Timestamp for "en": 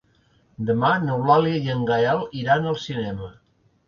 1.73-1.83